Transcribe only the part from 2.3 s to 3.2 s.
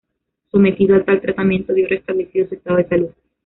su estado de salud.